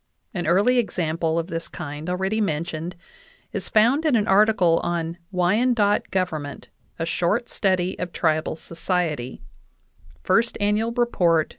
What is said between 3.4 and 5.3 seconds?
is found in an article on